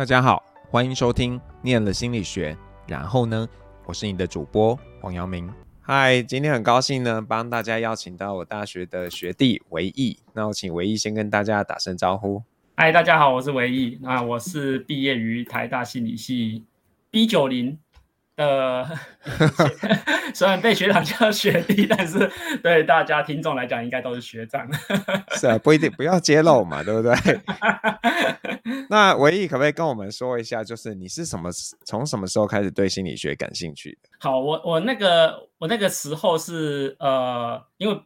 [0.00, 2.54] 大家好，欢迎收听《念了心理学》，
[2.88, 3.46] 然后呢，
[3.84, 5.52] 我是你的主播黄阳明。
[5.82, 10.18] 嗨，今天很高兴呢，帮大家邀请到我大学的学弟维毅。
[10.32, 12.42] 那我请维毅先跟大家打声招呼。
[12.76, 13.98] 嗨，大家好，我是维毅。
[14.00, 16.64] 那我是毕业于台大心理系
[17.10, 17.78] B 九零。
[18.40, 18.82] 呃，
[20.32, 22.30] 虽然被学长叫学弟， 但是
[22.62, 24.66] 对大家听众来讲，应该都是学长。
[25.36, 27.12] 是啊，不一定，不要揭露嘛，对不对？
[28.88, 31.50] 那唯一可不可以跟我们说一下，就是你是什么
[31.84, 34.08] 从什么时候开始对心理学感兴趣的？
[34.20, 38.00] 好，我我那个我那个时候是呃，因为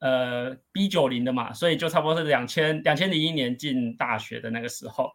[0.00, 5.10] 呃 B 九零的嘛，所以就差不多是两千两千零一年进大学的那个时候。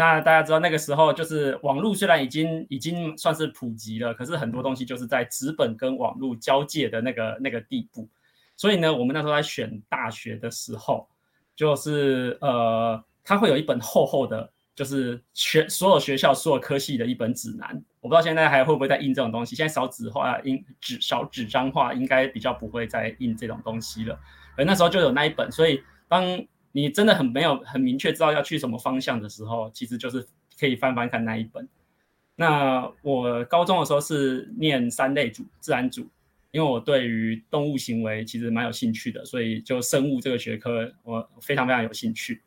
[0.00, 8.08] 那大家知道那个时候就是网络虽然已经已经算是普及了，可是很多东西就是在纸本跟网络交界的那个那个地步。
[8.56, 11.06] 所以呢，我们那时候在选大学的时候，
[11.54, 17.68] 就是呃，它会有一本厚厚的，就是全所有学校所有科系的一本指南。
[18.00, 19.54] 我不知道现在还会不会再印这种东西。
[19.54, 24.18] 现在少纸化，印纸少纸张化，应该比较不会再印这种东西了。
[24.56, 26.24] 而那时候就有那一本，所以当
[26.72, 30.26] 你真的很没有很明确知道要去什么方向的时候，其实就是
[30.58, 31.68] 可以翻翻看那一本。
[32.36, 36.08] 那我高中的时候是念三类组，自然组，
[36.52, 42.40] 因为我对于动物行为其实蛮有兴趣的，所以就生物这个学科我非常非常有兴趣。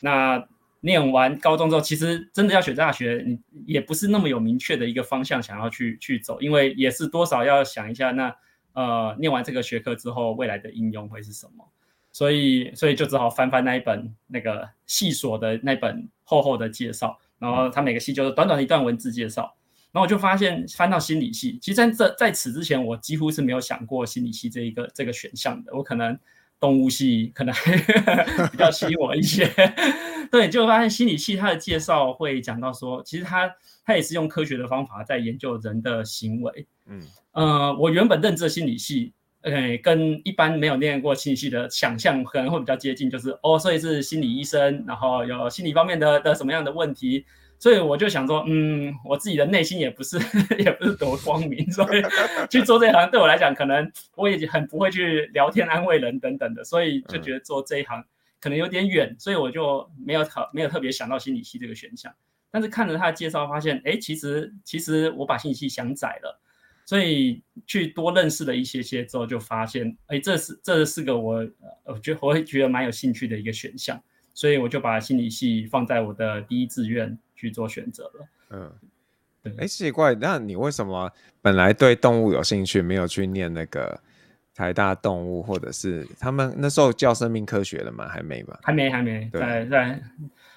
[0.00, 0.46] 那
[0.80, 8.36] 念完高中之后，其实真的要选大学，你也不是那么有明确的一个方向想要去去走，因为也是多少要想一下，那
[8.74, 11.66] 呃念完这个学科之后，未来的应用会是什么。
[12.14, 19.52] 所以，所以就只好翻翻那一本那个系所的那本厚厚的介绍，然后它每个系就是短短的一段文字介绍，
[19.90, 26.16] 然后我就发现翻到心理系，其实在这在此之前，我几乎是没有想过心理系这一个这个选项的，我可能
[26.60, 27.52] 动物系可能
[28.52, 29.50] 比较吸引我一些，
[30.30, 33.52] 对，就发现心理系它的介绍会讲到说，其实它
[33.84, 39.12] 它也是用科学的方法在研究人的行为，嗯，呃，我原本认知的心理系。
[39.44, 47.26] OK，跟一般没有念过心理系的想象可能会比较接近，就是哦，所以是心理医生，然后有心理方面的的什么样的问题，
[47.58, 50.18] 所以我就想说，嗯，我自己的内心也不是
[50.58, 52.02] 也不是多光明，所以
[52.48, 58.02] 去做这一行对我来讲，可能我也很不会去聊天安慰人等等的，所以就觉得做这一行
[58.40, 62.10] 可能有点远，所以我就没有考没有特别想到心理系这个选项。
[62.50, 66.40] 但是看着他的介绍，发现，哎，其实其实我把心理系想窄了。
[66.86, 71.46] 所以去多认识了一些些之后，就发现，哎，这是这是个我，
[71.84, 73.98] 我觉得我会觉得蛮有兴趣的一个选项，
[74.34, 78.28] 所以我就把心理系放在我的第一志愿去做选择了。
[78.50, 78.72] 嗯，
[79.42, 79.52] 对。
[79.58, 83.98] 哎，奇怪，那你为什么本来对动物有兴趣，没有去念那个
[84.54, 88.06] 台大动物，或者是他们那时候叫生命科学了吗？
[88.08, 88.60] 还没吧？
[88.62, 89.28] 还没，还没。
[89.32, 90.02] 对，在在，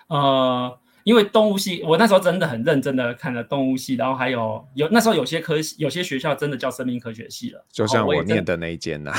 [0.07, 0.79] 呃。
[1.07, 9.17] 因为动物系，我那时候真的很认真的看了动物系，然后还有有那时候有些科有些学校真的叫生命科学系了，就像我念的那一间呐、啊。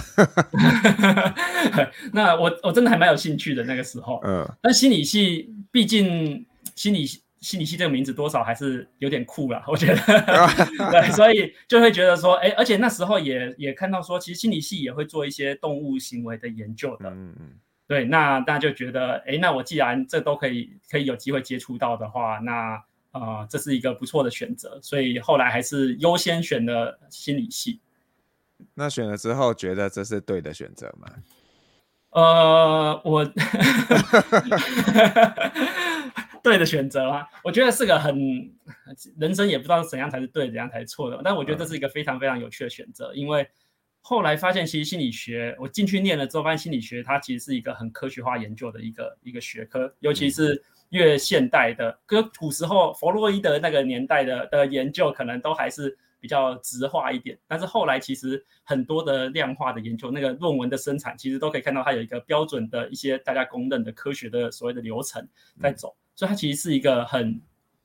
[2.12, 6.44] 那我我真的还蛮有兴趣的那个时候，嗯，但心理系毕竟
[6.76, 7.06] 心理
[7.40, 9.96] 心理系这个名字多少还是有点酷啦， 我觉得，
[10.92, 17.52] 对，所以就会觉得说，哎，而且那时候也也看到说，其实心理系也会做一些动物行为的研究的，嗯嗯。
[17.88, 27.80] 对，那大家就觉得，哎，那我既然这都可以，可以有机会接触到的话，那呃，这是一个不错的选择，所以后来还是优先选了心理系。
[28.74, 31.08] 那选了之后，觉得这是对的选择吗？
[32.10, 33.24] 呃，我
[36.42, 38.52] 对的选择啊，我觉得是个很
[39.18, 43.48] 人生也不知道怎样才是对，怎样才是错的，但我觉得这是一个非常非常有趣的选择，因为。
[44.00, 57.38] 后来发现，其实心理学，我进去念了之后，发现心理学它其实是一个很科学化研究的一个一个学科，尤其是越现代的，跟古时候弗洛伊德那个年代的的研究，可能都还是比较直化一点。
[57.46, 65.28] 但是后来其实很多的量化的研究，那个论文的生产，其实都可以看到它有一个标准的一些大家公认的科学的所谓的流程
[65.60, 67.38] 在走，所以它其实是一个很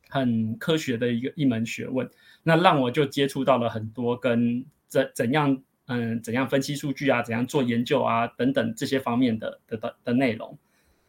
[0.07, 2.09] 很科学的一个一门学问。
[2.43, 5.61] 那让我就接触到了很多跟怎怎样。
[5.87, 7.21] 嗯，怎样分析数据啊？
[7.21, 8.25] 怎样做研究啊？
[8.27, 10.57] 等等这些方面的的的的内容，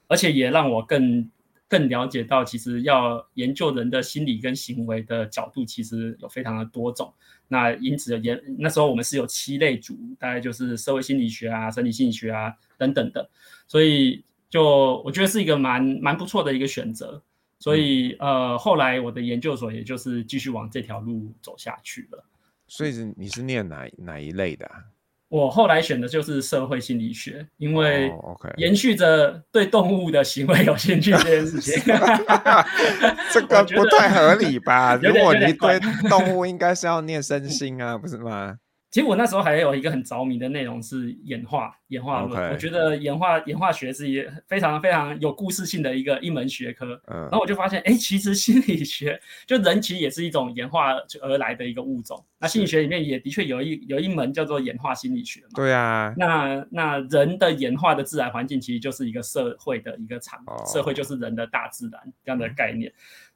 [0.09, 1.31] 而且也让我更
[1.69, 7.13] 更了解到，其实要研究人的心理跟行为的角度，其实有非常的多种。
[7.47, 13.31] 那因此也那时候我们是有七类组，大概就是社会心理学啊、生理心理学啊等等的，
[13.69, 17.23] 所以就我觉得是一个蛮蛮不错的一个选择。
[17.61, 22.25] 所以呃，后来我的研究所也就是继续往这条路走下去了。
[22.67, 24.85] 所以是你是念哪哪一类的啊？
[25.29, 28.13] 我后来选的就是社会心理学，因为
[28.57, 31.75] 延续着对动物的行为有兴趣这件事情。
[33.33, 34.95] 这个不太合理吧？
[35.03, 38.57] 如果你对动物应该是要念身心啊，不是吗？
[38.95, 42.53] 其实我那时候还有一个很着迷的内容是演化，演化论。
[42.53, 46.95] 我觉得演化演化学是一非常非常有故事性的一个一门学科。
[47.09, 52.25] 嗯，然后我就发现，哎，其实心理学就人其实也是一种演化而来的一个物种。
[52.39, 55.49] 那心理学里面也的确有一有一门叫做演化心理学嘛。
[55.57, 56.15] 对啊。
[56.17, 62.89] 那那人的演化的自然环境其实就是一个社会的一个场，哦、社会就是人的大自然这样的概念。
[62.93, 62.95] 嗯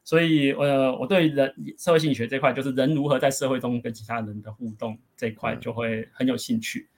[0.08, 6.88] 所以，呃，我对人社会心理学这块，就是人如何在社会中跟其他人的互动这一块，就会很有兴趣。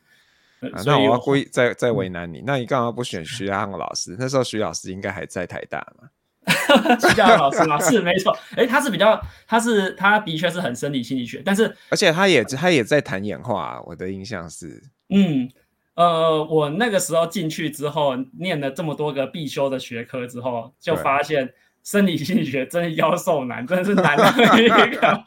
[0.61, 4.15] 嗯呃、那我要故意再再为难你，嗯、那你干嘛不选徐家老师？
[4.17, 6.09] 那时候徐老师应该还在台大嘛？
[7.03, 8.33] 徐家老师嘛，是没错。
[8.55, 13.83] 哎，他是比较，他是他的确是很生理心理学，但是而且他也他也在谈演化、啊。
[13.87, 15.51] 我的印象是，嗯，
[15.95, 21.53] 呃，我那个时候进去之后，念了这么多个必修的学科之后，就发现。
[21.83, 24.27] 生理心理学真的妖兽难，真的是难的
[24.63, 25.25] 一个。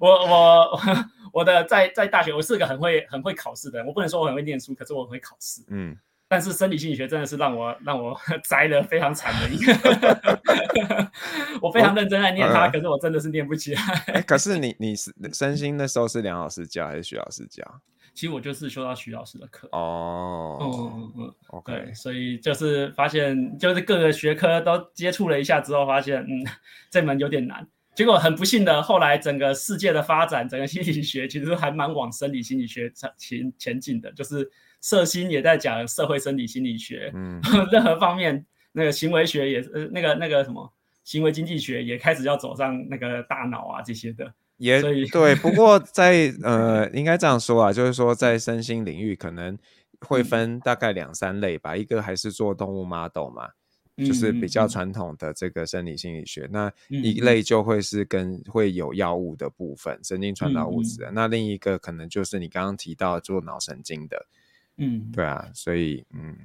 [0.00, 0.80] 我我
[1.32, 3.86] 我的在在大学，我是个很会很会考试的人。
[3.86, 5.62] 我不能说我很会念书，可是我很会考试。
[5.68, 5.96] 嗯，
[6.28, 11.10] 但是生理心理学真的是让我让我 栽的非常惨的一个。
[11.60, 13.82] 我非常认真在念它，可是我真的是念不起来。
[14.14, 17.62] 欸、可是你你是身心那时候是梁老师教还是徐老师教？
[18.18, 26.44] 其实我就是修到徐老师的课哦，嗯嗯嗯，OK，对，所以就是发现，就是各个学科都接触了一下之后，发现，嗯，
[26.90, 27.64] 这门有点难。
[27.94, 34.50] 结果很不幸的，后来整个世界的发展，整个心理学其实还蛮往生理心理学前前进的，就是
[34.80, 37.40] 社心也在讲社会生理心理学，嗯，
[37.70, 40.68] 任何方面那个行为学也是，那个那个什么
[41.04, 44.34] 行为经济学也开始要走上那个大脑啊这些的。
[44.58, 49.56] 也对，不过 在呃，应该这样说啊，就是说在身心领域可能
[50.00, 51.74] 会分大概两三类吧。
[51.74, 53.48] 嗯、一个还是做动物 model 嘛，
[53.96, 56.48] 嗯、就是比较传统的这个生理心理学。
[56.52, 61.04] 嗯、那一类就会是跟会有药物的部分，嗯、神经传导物质。
[61.04, 64.26] 嗯、那另一个可能就是你刚刚提到做脑神经的。
[64.76, 66.36] 嗯，对啊，所以嗯，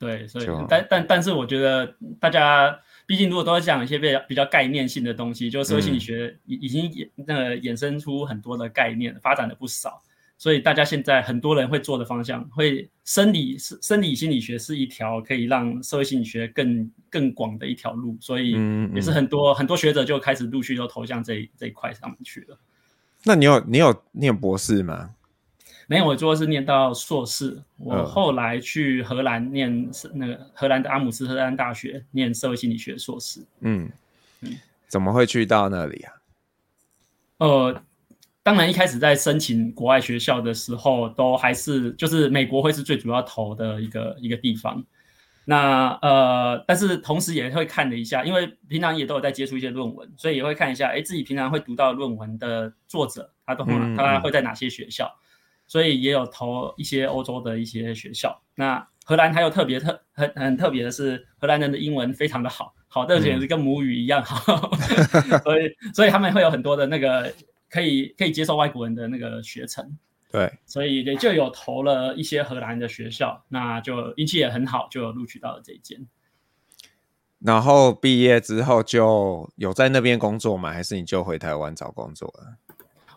[0.00, 2.76] 对，所以但但但是我觉得大家。
[3.06, 10.00] 毕竟，如果都在讲一些比较比较概念性的东西，就是社会心理学已已经衍那个衍生出很多的概念，发展了不少。
[10.38, 18.16] 所以大家现在很多人会做的方向，会生理是生理心理学是一条可以让社会心理学更更广的一条路。
[18.20, 18.52] 所以
[18.94, 22.56] 也是很多很多学者就开始陆续都投向这一这一块上面去了。
[23.24, 25.10] 那你有你有念博士吗？
[25.90, 27.60] 没有，我做的是念到硕士。
[27.76, 33.40] 我后来去荷兰念那个荷兰的阿姆斯特丹大学念社会心理学硕士。
[33.58, 33.90] 嗯
[34.40, 34.56] 嗯，
[34.86, 36.12] 怎么会去到那里啊？
[37.38, 37.82] 呃，
[38.44, 44.84] 当然一开始在申请国外学校的时候，都还是就是美国会是最主要投的一个一个地方。
[45.44, 53.64] 那呃，但是同时也会看了一下，因为平常也都有在接触一些论文，所以也会看一下，哎，自己平常会读到论文的作者，他都
[53.96, 55.12] 他会在哪些学校。
[55.70, 58.42] 所以也有投一些欧洲的一些学校。
[58.56, 64.68] 那荷兰还有特别特很很特别的是，荷兰人的英文非常的好，好的简直跟母语一样好。
[65.12, 67.32] 嗯、 所以所以他们会有很多的那个
[67.68, 69.96] 可以可以接受外国人的那个学程。
[70.32, 76.04] 对，所以也就有投了一些荷兰的学校，那就运气也很好，就有录取到了这一间。
[77.38, 80.72] 然后毕业之后就有在那边工作吗？
[80.72, 82.69] 还是你就回台湾找工作了？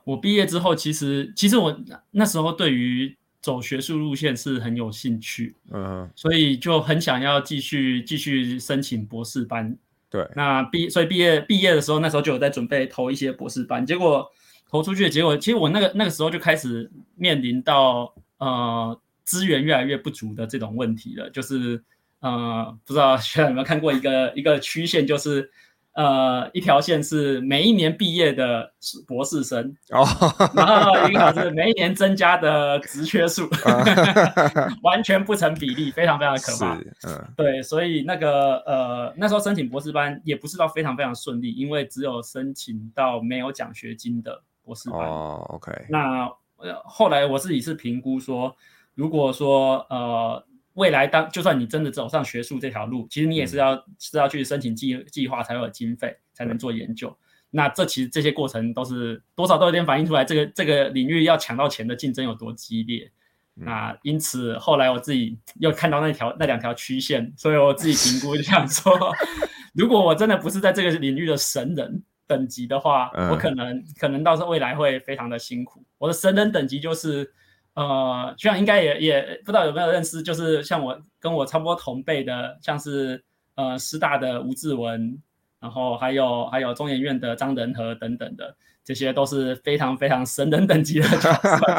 [0.06, 1.78] 我毕业之后，其实其实我
[2.12, 9.78] 那时候对于走学术路线是很有兴趣，嗯，所以就很想要继续继续申请博士班。
[10.10, 14.30] 对，那毕所以毕业毕业的时候，那时候就有在准备投一些博士班，结果
[14.70, 21.84] 投出去的结果，其实我那个那个时候就开始面临到呃资源越来越不足的这种问题了，就是
[22.20, 25.50] 呃不知道学 长有没有看过一个一个曲线，就是。
[25.94, 28.72] 呃，一条线是每一年毕业的
[29.06, 30.04] 博士生哦，
[30.56, 33.48] 然后一个是每一年增加的职缺数，
[34.82, 36.76] 完全不成比例，非常非常的可怕。
[37.08, 45.00] 嗯，对，所以那个呃，那时候申请博士班也不是到非常非常顺利，因为只有申请到没有奖学金的博士班。
[45.00, 45.72] 哦，OK。
[45.90, 46.26] 那
[46.58, 48.56] 呃后来我自己是评估说，
[48.96, 50.44] 如果说呃。
[50.74, 57.10] 未来当就算你真的走上学术这条路，其实你也是要、嗯、是要去申请计计划才会有经费才能做研究。
[57.10, 57.18] 嗯、
[57.52, 63.12] 那这其实这些过程都是多少都有点反映出来，这个这个领域要抢到钱的竞争有多激烈。
[63.56, 68.92] 嗯、那因此后来我自己又看到那条那两条曲线，所以我自己评估就想说，
[69.76, 75.86] 如果我真的不是在这个领域的神人等级的话，嗯、我可能可能到时候未来会非常的辛苦。
[76.00, 77.32] 我的神人等级就是。
[77.76, 83.24] 呃，学长应该也也不知道有没有认识，就是像我跟我差不多同辈的，像是
[83.56, 85.20] 呃师大的吴志文，
[85.60, 91.08] 然后还有还有中研院的张仁和等等的，这些都是非常非常神人等级的。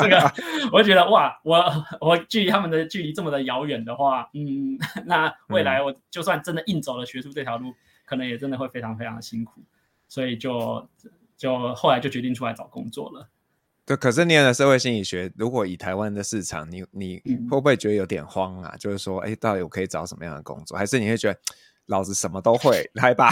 [0.02, 0.32] 这个
[0.72, 1.62] 我就觉得哇，我
[2.00, 7.74] 我距离他们的距离这么的遥远的话，嗯， 那未来我就算真的硬走了学术这条路，嗯、
[8.04, 9.60] 可能也真的会非常非常的辛苦，
[10.08, 10.88] 所以就
[11.36, 13.28] 就后来就决定出来找工作了。
[13.86, 18.70] 对，可是念了社会心理学，如果以台湾的市场，你你会不会觉得有点慌啊？
[18.72, 20.74] 嗯、就是说，哎，到底我可以找什么样的工作？
[20.78, 21.38] 还是你会觉得，
[21.86, 23.28] 老子什么都会，来吧？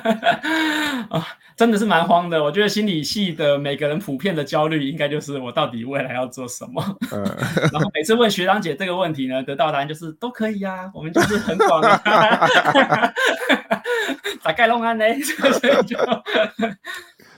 [1.08, 2.44] 啊，真的是蛮慌的。
[2.44, 6.84] 我觉得心理系的每个人普遍的焦虑，应该就是我到底未来要做什么？
[7.10, 7.22] 嗯，
[7.72, 13.10] 然后每次问学长姐这个问题呢，得到的答案就是都可以呀、啊，我们就是很广啊。
[14.44, 15.04] 咋盖弄安呢？
[15.22, 15.96] 所以就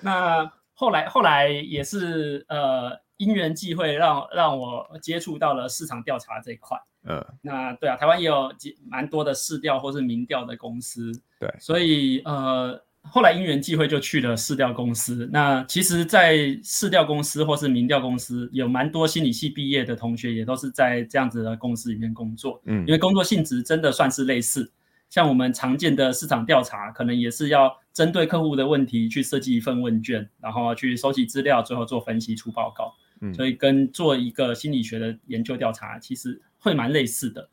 [0.00, 0.50] 那。
[0.82, 6.76] 后来，后来也是呃因缘际会让让我接触到了市场调查这一块。
[7.04, 11.12] 嗯，那对啊，台湾也有几蛮多的市调或是民调的公司。
[11.38, 15.28] 对，所以呃后来因缘际会就去了市调公司。
[15.32, 22.60] 那其实，在市调公司或是民调公司，有蛮多心理系毕业的同学也都是在这样子的公司里面工作。
[22.66, 24.72] 嗯，因为工作性质真的算是类似。
[25.10, 32.94] 像我们常见的市场调查，可能也是要针对客户的问题去设计一份问卷，然后去收集资料，最后做分析出报告。
[33.20, 37.48] 嗯，所以跟做一个心理学的研究调查，其实会蛮类似的。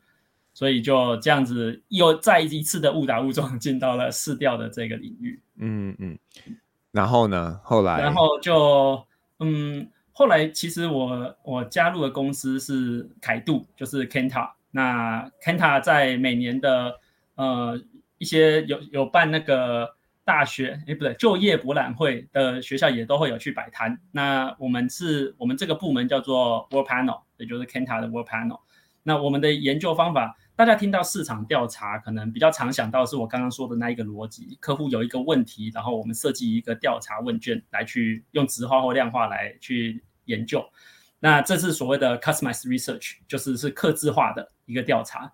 [0.52, 5.40] 所以就这样子又再一次的误打误撞进到了市调的这个领域。
[5.56, 6.18] 嗯嗯。
[6.90, 7.60] 然后呢？
[7.62, 8.00] 后来？
[8.00, 9.06] 然后就
[9.38, 14.50] 嗯，后来其实我我加入的公司是凯度，就是 Kantar。
[14.72, 16.98] 那 Kantar 在每年的
[17.36, 17.80] 呃，
[18.18, 23.98] 一些有有办那个大学，哎，不对，就业博览会的学校也都会有去摆摊。
[24.12, 28.60] 那我们是，我们这个部门叫做 World Panel，也就是 Kantar 的 World Panel。
[29.02, 40.62] 那我们的研究方法，大家听到市场调查，可能比较常想到是我刚刚说的那一个逻辑：客户有一个问题，然后我们设计一个调查问卷来去用质化或量化来去研究。
[41.18, 45.32] 那这是所谓的 Customized Research，就是是客制化的一个调查。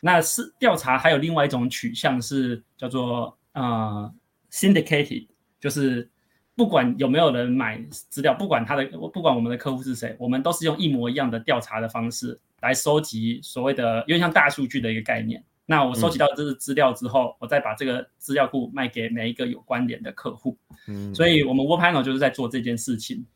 [0.00, 4.14] 那是调查，还有另外一种取向是叫做呃
[4.52, 5.26] syndicated，
[5.58, 6.08] 就是
[6.54, 15.42] 不管有没有人买资料，不管他的不管我们的客户是谁，我们都是用一模一样的调查的方式来收集所谓的，有点像大数据的一个概念。
[15.66, 20.58] 那我收集到这个资料之后，嗯、我再把这个资料库卖给每一个有关联的客户。
[20.86, 23.26] 嗯，所以我们 World Panel 就是在做这件事情。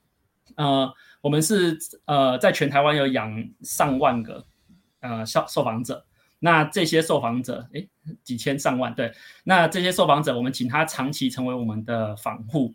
[0.57, 4.45] 呃，我们是呃在全台湾有养上万个
[5.01, 6.05] 呃受受访者。
[6.41, 7.89] 那这些受访者，诶，
[8.23, 9.13] 几千上万，对。
[9.43, 12.73] 那这些受访者，我们请他长期成为我们的访户，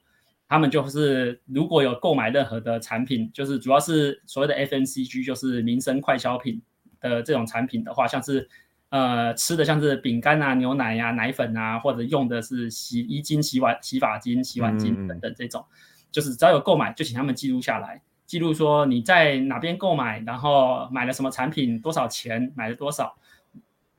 [0.49, 6.61] 他们就是如果有购买任何的产品，就是主要是所谓的 FMCG，就是民生快消品
[6.99, 8.49] 的这种产品的话，像是
[8.89, 15.73] 呃吃的像是饼干啊、牛奶呀、啊、奶粉啊，或者用的是洗衣精、洗碗、洗发精、洗碗精等等这种，嗯、
[16.11, 23.15] 就是只要有购买，就请他们记录下来，记录说你在哪边购买，然后买了什么产品，多少钱，买了多少。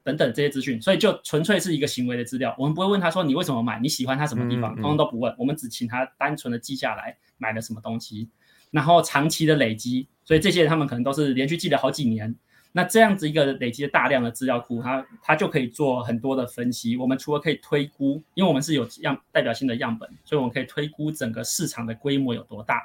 [0.04, 2.54] 等等这些资讯，所以就纯粹是一个行为的资料。
[2.58, 5.34] 我们不会问他说你为什么买，你喜欢他什么地方，通通都不问。
[5.38, 8.28] 我们只请他单纯的记下来买了什么东西，
[8.70, 10.06] 然后长期的累积。
[10.26, 12.34] 所以这些人他们可能都是连续记了好几年。
[12.72, 16.96] 那这样子一个累积的大量的资料库，它它就可以做很多的分析。
[16.96, 22.82] 我们除了可以推估，因为我们是有样代表性的样本，所以我们可以推估整个市场的规模有多大。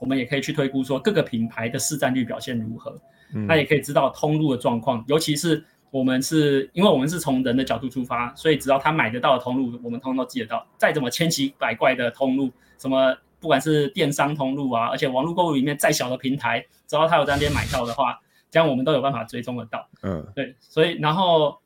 [0.00, 3.00] 我们也可以去推估说各个品牌的市占率表现如何。
[3.46, 5.64] 那也可以知道通路的状况，尤其是。
[5.90, 10.66] 我们是因为我们是从人的角度出发，所以只要他买得到的通路，我们通通都记得到。
[10.76, 18.18] 再怎么千奇百怪的通路，什么不管是电商通路啊，而且网络购物里面再小的平台，只要他有在那边买到的话，
[18.50, 19.88] 这样我们都有办法追踪得到。
[20.02, 21.58] 嗯，对，所以然后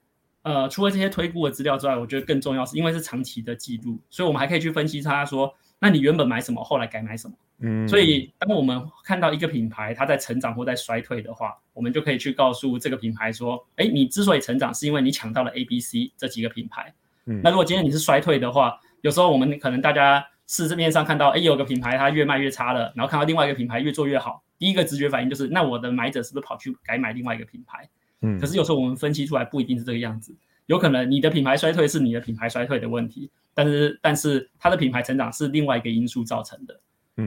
[0.42, 7.34] 呃，除了这些推估的资料之外，我觉得更重要是因为是长期的记录，所以我们还可以去分析他说，那你原本买什么，后来改买什么。
[7.58, 16.94] 嗯，所以当我们看到一个品牌它在成长或在衰退的话，我们就可以去告诉这个品牌说，哎，你之所以成长，是因为你抢到了 A、B、C 这几个品牌。
[17.26, 27.88] 嗯，那如果今天你是衰退的话，有时候我们可能大家是市面上看到，哎，有个品牌它越卖越差了，然后看到另外一个品牌越做越好，第一个直觉反应就是，那我的买者是不是跑去改买另外一个品牌？
[28.20, 30.32] 嗯，可是有时候我们分析出来不一定是这个样子，
[30.66, 36.80] 有可能你的品牌衰退是你的品牌衰退的问题，但是但是它的品牌成长是另外一个因素造成的。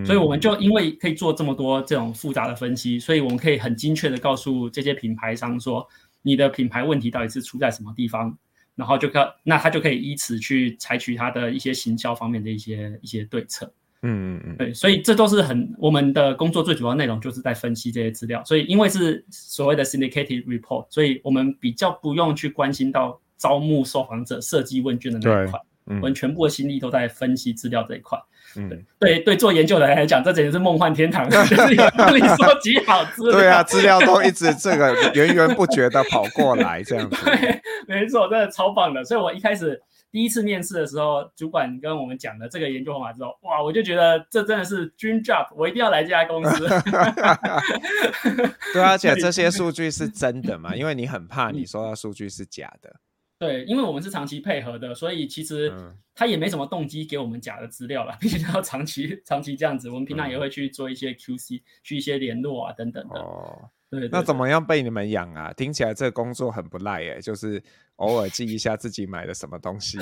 [0.03, 5.87] 所以我们就因为可以做这么多这种复杂的分析，所以我们可以很精确的告诉这些品牌商说，
[6.23, 8.35] 你的品牌问题到底是出在什么地方，
[8.75, 13.71] 然后就可那他就可以依此去采取他的一些行销方面的一些一些对策。
[14.01, 18.43] 嗯嗯嗯，对，所以这都是很我们的工作最主要内容，就是在分析这些资料。
[18.43, 28.17] 所以因为是所谓的 syndicated report，所以我们比较不用去关心到招募受访者设计问卷的那一块，嗯、我们全部的心力都在分析资料这一块。
[28.57, 33.31] 嗯，对对对，做研究的人来讲，这简直是梦幻天堂， 就是帮你收集好资料。
[33.31, 37.17] 对啊，资料都一直这个源源不绝的跑过来，这样子。
[37.25, 39.03] 对，没错，真的超棒的。
[39.03, 46.65] 所以我一开始第一次面试的时候，主管跟我们讲了这个研究方法之后，哇，我就觉得这真的是 dream job，我一定要来这家公司。
[48.73, 50.73] 对，而且这些数据是真的嘛？
[50.75, 52.95] 因为你很怕你收到数据是假的。
[53.45, 55.71] 对，因为我们是长期配合的，所以其实
[56.13, 58.15] 他也没什么动机给我们假的资料了。
[58.21, 63.19] 毕竟要长期长期这样子，我们平常也会去做一些 QC，、嗯、去一些联络啊等等的。
[63.19, 65.53] 哦，对，对，对，那怎么样被你们养啊？
[65.53, 67.61] 听起来这个工作很不赖耶，就是
[67.97, 69.97] 偶尔记一下自己买了什么东西。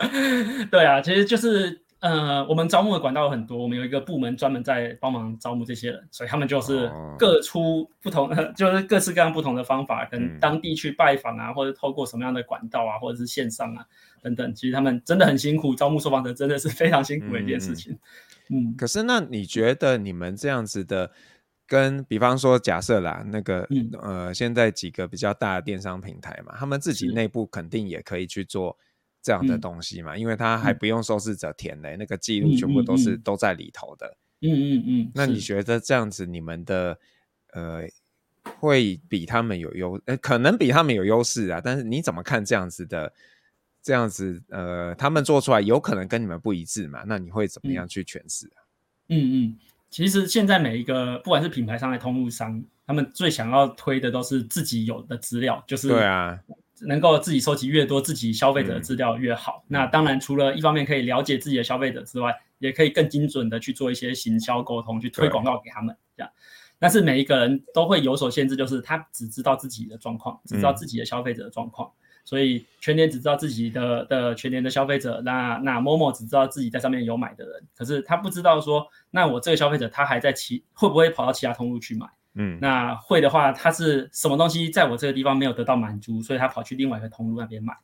[0.70, 1.84] 对啊，其实就是。
[2.00, 13.84] 呃，我们招募的管道有很多，我们有一个部门专门在帮忙招募这些人，所以他们就是各出不同的， 就是各式各样不同的方法，跟当地去拜访啊，或者透过什么样的管道啊，或者是线上啊
[14.22, 17.98] 等等，其实他们真的很辛苦，招募受访者真的是非常辛苦的一件事情。
[18.48, 21.10] 嗯，可是那你觉得你们这样子的，
[21.66, 28.78] 跟比方说假设啦，那个、嗯、呃，现在几个比较大的电商平台嘛，他们自己内部肯定也可以去做。
[29.22, 34.16] 这样的东西嘛，嗯、因为他还不用受试者填嘞，嗯、那个记录全部都是、都在里头的。
[34.40, 35.02] 嗯嗯嗯。
[35.02, 36.98] 嗯，那你觉得这样子，你们的
[37.52, 37.82] 呃
[38.60, 41.60] 会比他们有优，呃，可能比他们有优势啊？
[41.62, 43.12] 但是你怎么看这样子的？
[43.82, 47.02] 这样子呃，他们做出来有可能跟你们不一致嘛？
[47.06, 48.60] 那你会怎么样去诠释啊？
[49.08, 49.58] 嗯嗯，
[49.88, 56.38] 其实现在每一个不管是品牌商还是通路商，他们最想要推的都是自己有的资料，就是对啊。
[56.86, 59.62] 能够自己收集越多自己消费者的资料越好。
[59.64, 65.96] 嗯、那当然，除了一方面可以了解自己的消费者之外，也可以更精准的去做一些行销沟通，去推广告给他们。
[66.16, 66.30] 这样，
[66.78, 71.88] 但是每一个人都会有所限制，就是他只知道自己的状况，只知道自己的消费者的状况。
[71.88, 82.06] 嗯、所以全年只知道自己的的全年的消费者，那那 Momo 只知道自己在上面有买的人，可是他不知道说，那我这个消费者他还在其会不会跑到其他通路去买？
[82.34, 87.74] 嗯，那会的话，他是什么东西在我这个地方没有得到满足，所以他跑去另外一个通路那边买，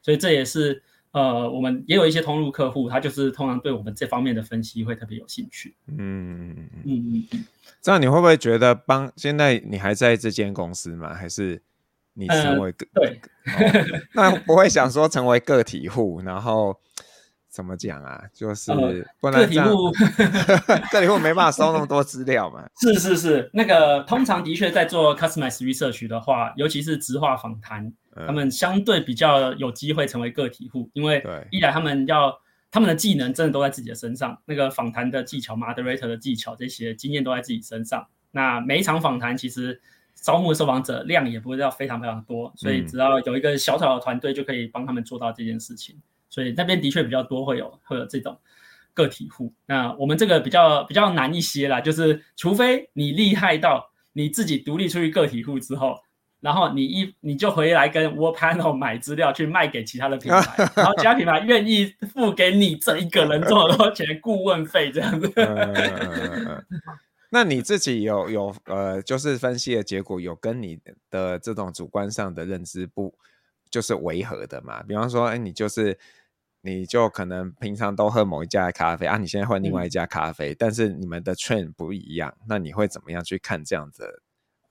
[0.00, 5.74] 所以这也是呃，我们也有一些通路客户，他就是通常对我们这方面的分析会特别有兴趣。
[5.88, 7.44] 嗯嗯嗯嗯，
[7.82, 11.12] 这样你会不会觉得帮现在你还在这间公司吗？
[11.12, 11.60] 还是
[12.14, 16.80] 你成为个、呃、对、哦，那不会想说成为个体户，然后。
[17.58, 18.22] 怎么讲啊？
[18.32, 18.70] 就是
[19.20, 19.90] 不能、呃、个体户，
[20.92, 22.64] 个体户没办法收那么多资料嘛。
[22.80, 32.32] 是是是，那个通常的确在做 customized research 的话，尤其是直化访谈，嗯、他们相对比较有机会成为个体户，因为一来他们要
[32.70, 38.06] 他们的技能真的都在自己的身上，那个访谈的技巧、moderator 的技巧这些经验都在自己身上。
[38.30, 39.80] 那每一场访谈其实
[40.14, 46.00] 招募的受访者量也不会要非常非常多，所以只要有一个小小的团队就可以帮他们做到这件事情。
[46.38, 48.38] 所以那边的确比较多，会有会有这种
[48.94, 49.52] 个体户。
[49.66, 55.98] 那我们这个比较比较难一些啦，就是除非你厉害到你自己独立出去个体户之后，
[56.38, 65.32] 然后你一你就回来跟 Workpanel 买资料去卖给其他的品牌， 然后其他品牌愿意付给你这一个人这么多钱顾问费这样子。
[65.34, 66.64] 嗯、
[67.30, 70.78] 那你自己有有呃，就是分析的结果有跟你
[71.10, 73.12] 的这种主观上的认知不
[73.68, 74.84] 就是违和的嘛？
[74.84, 75.98] 比方说，哎，你就是。
[76.60, 84.04] 你就可能平常都喝某一家的咖啡啊，你现在换另外一家咖啡，嗯、但是你们的 trend 不一样，那你会怎么样去看这样子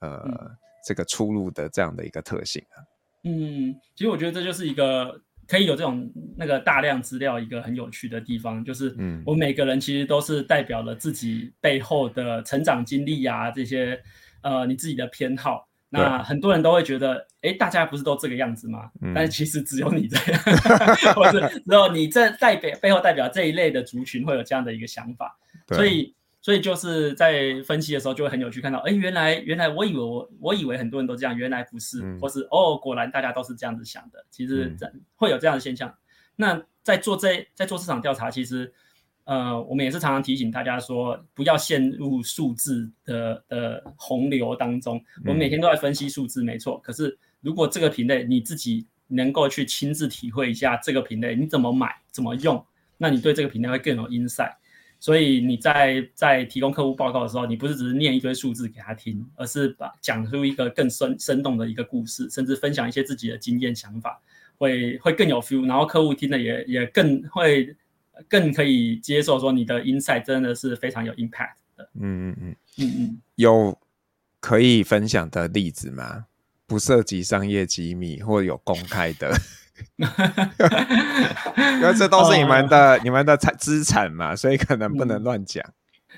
[0.00, 2.84] 呃、嗯、这个出入的这样的一个特性啊？
[3.24, 14.00] 嗯，其实我觉得这就是一个可以有这种那个大量资料一个很有趣的地方，就是嗯，我们每个人其实都是代表了自己背后的成长经历啊，这些
[14.42, 15.67] 呃你自己的偏好。
[15.90, 18.90] 那很多人都会觉得，哎，大家不是都这个样子吗？
[19.00, 20.40] 嗯、但是其实只有你这样，
[21.16, 25.38] 或者只有你这代表背后代表这一类的族群会有这样的一个想法。
[25.66, 34.24] 对所以，所以就是在分析的时候就会很有趣，看到，哎，原来原来我以为我我以为很多人都这样，原来不是，嗯、或是哦，果然大家都是这样子想的。
[34.30, 34.76] 其实
[35.14, 35.88] 会有这样的现象。
[35.88, 35.96] 嗯、
[36.36, 38.72] 那在做这在做市场调查，其实。
[39.28, 44.98] 呃，我们也是常常提醒大家说，不要陷入数字的的洪流当中。
[45.22, 46.78] 我们每天都在分析数字，没错。
[46.78, 52.64] 可是，如果这个品类你自己能够去亲自体会一下这个品类，你怎么买、怎么用，
[52.96, 54.54] 那你对这个品类会更有 insight。
[54.98, 64.18] 所以你在在提供客户报告的时候，你不是只是念一堆数字给他听，而是把讲出一个更生生动的一个故事，甚至分享一些自己的经验想法，
[64.56, 65.66] 会会更有 feel。
[65.66, 67.76] 然后客户听了也也更会。
[68.28, 71.88] 更可以接受说你的 insight 真的是非常有 impact 的。
[72.00, 73.78] 嗯嗯嗯嗯嗯，有
[74.40, 76.26] 可以分享的例子吗？
[76.66, 79.32] 不涉及商业机密或有公开的，
[79.96, 85.64] 因为这都是你们的、哦、你们的财资产嘛，所以可能不能乱讲。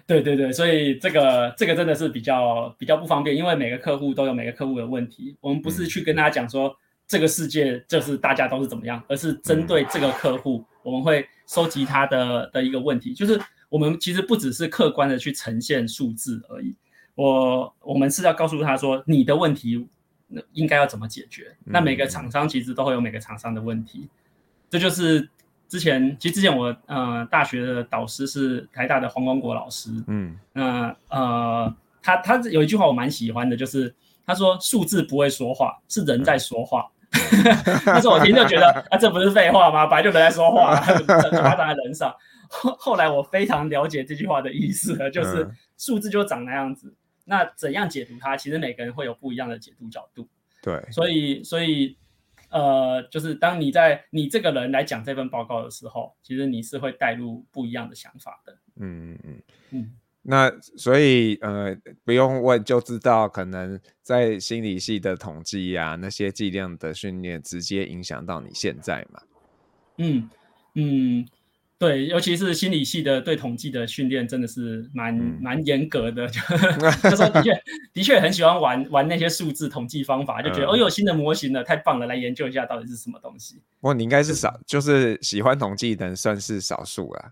[0.07, 5.37] 对对对，所以这个这个真的是比较比较不方便，因为每个客户都有每个客户的问题。
[5.41, 6.75] 我们不是去跟大家讲说
[7.07, 13.15] 这个世界就是大家都是怎么样，而是针对这个客户，我们会收集他的的一个问题。
[13.15, 16.75] 就是我们其实不只是客观的去呈现数字而已，
[17.15, 19.89] 我我们是要告诉他说你的问题
[20.53, 21.57] 应该要怎么解决。
[21.65, 24.09] 那每个厂商其实都会有每个厂商的问题，
[24.69, 25.29] 这就是。
[25.71, 33.95] 之前其实之前我呃大学的导师是台大的黄光国老师，嗯，那呃他他有一句话我蛮喜欢的，就是
[34.27, 36.91] 他说数字不会说话，是人在说话。
[37.85, 39.87] 但是我听就觉得 啊，这不是废话吗？
[39.87, 42.15] 本来就人在说话， 发长在人上。
[42.49, 46.95] 后后来我非常了解这句话的意思了，就是数字就长那样子，
[47.25, 50.29] 那怎样解读它，其实每个人会有不一样的解读角度。
[50.63, 51.97] 对，所以所以。
[52.53, 58.53] 呃，就是当你在你这个人来讲这份报告的时候，其实你是会带入不一样的想法的。
[58.81, 59.93] 嗯嗯嗯嗯。
[60.23, 69.23] 那所以呃，不用问就知道，可能在心理系的统计呀、啊，那些剂量的训练，直接影响到你现在嘛。
[69.99, 70.31] 嗯
[70.75, 71.27] 嗯。
[71.79, 76.39] 对，尤其是心理系的对统计的训练真的是蛮、嗯、蛮严格的，就
[76.79, 77.51] 那时候的确
[77.95, 83.63] 的确很喜欢玩玩那些数字统计方法，就觉得、嗯、哦有新的模型了，太棒了，来研究一下到底是什么东西。
[83.81, 87.31] 不过你应该是少，就是喜欢统计的人算是少数啊，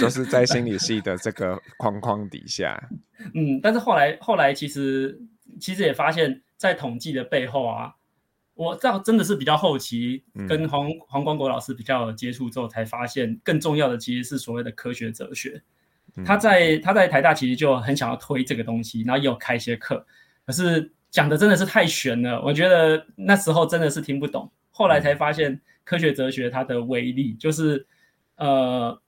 [0.00, 2.80] 就是在心理系的这个框框底下。
[3.34, 5.20] 嗯，但是后来后来其实
[5.60, 7.94] 其实也发现，在统计的背后啊。
[8.54, 15.62] 我到真的是比较后期跟黄、嗯、黄光国老师比较有接触之后，才发现更重要的其实是所谓的科学哲学。
[16.16, 20.04] 嗯、他在他在台大其实就很想要推这个东西，然后也有开一些课，
[20.44, 24.50] 可是讲的真的是太玄了，我觉得那时候真的是听不懂。
[24.72, 27.86] 后来才发现科学哲学它的威力，就是
[28.38, 29.00] 呃，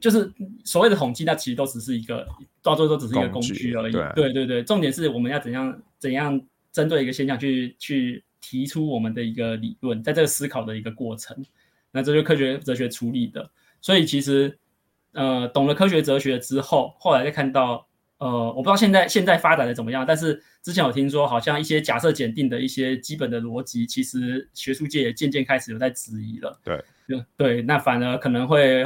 [0.00, 0.32] 就是
[0.64, 2.26] 所谓的统计，那其实都只是一个
[2.62, 3.92] 到最后都只是一个工具而已。
[3.92, 6.40] 对，对对对，重点是我们要怎样怎样
[6.72, 8.24] 针对一个现象去去。
[8.44, 11.46] 提出我们的一个理论，在这个思考的一个过程，
[11.92, 13.48] 那这就是科学哲学处理的。
[13.80, 14.58] 所以其实，
[15.12, 17.86] 呃，懂了科学哲学之后，后来再看到，
[18.18, 26.60] 呃，我不知道现在现在发展的怎么样，但是之前有听说，好像一些假设检定的一些基本的逻辑，其实学术界也渐渐开始有在质疑了。
[26.64, 26.84] 对，
[27.36, 28.84] 对，那反而可能会。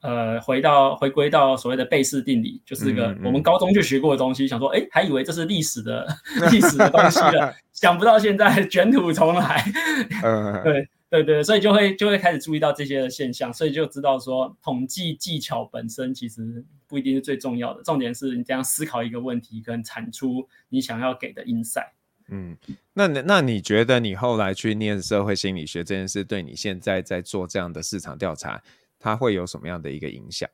[0.00, 4.44] 呃，回到回归到所谓的贝氏定理，就是个我们高中就学过的东西。
[4.44, 6.06] 嗯嗯、想说，哎，还以为这是历史的
[6.50, 9.64] 历史的东西了， 想不到现在卷土重来。
[10.22, 21.88] 嗯、 对对对，所以就会就会开始注意到这些现象，所以就知道说，统计技巧本身其实不一定是最重要的，重点是你这样思考一个问题，跟产出你想要给的 insight。
[22.28, 22.56] 嗯，
[22.94, 28.62] 那那你觉得你后来去念社会心理学这件事，对你现在在做这样的市场调查？
[28.98, 30.48] 它会有什么样的一个影响？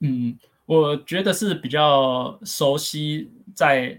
[0.00, 3.98] 嗯，我觉得是比较熟悉在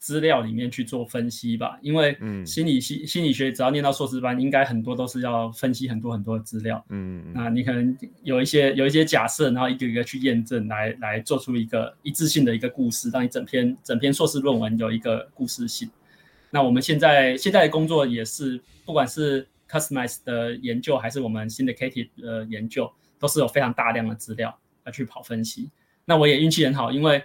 [0.00, 6.82] 资料里面去做分析吧，因为心理系、嗯、心理学只要念到硕士班，应该很多都是要分析很多很多的资料。
[6.88, 15.90] 嗯，那你可能有一些有一些假设，然后一个一个去验证来，来来做出一个一致性的一个故事，让你整篇整篇硕士论文有一个故事性。
[16.48, 25.70] 那我们现在现在的工作也是，不管是 Customize 的研究还是我们 Syndicated 的研究，都是有非常大量的资料要去跑分析。
[26.06, 27.22] 那我也运气很好，因为